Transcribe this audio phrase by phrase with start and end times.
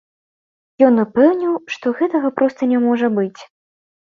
[0.87, 3.41] Ён упэўніў, што гэтага проста не можа быць.